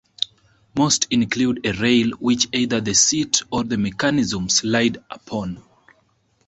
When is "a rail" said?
1.63-2.09